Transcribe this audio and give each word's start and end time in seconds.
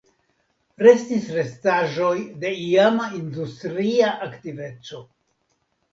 Restis 0.83 1.27
restaĵoj 1.35 2.15
de 2.45 2.53
iama 2.69 3.11
industria 3.21 4.11
aktiveco. 4.29 5.07